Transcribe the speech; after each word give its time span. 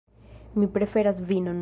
Mi 0.55 0.67
preferas 0.79 1.23
vinon. 1.33 1.49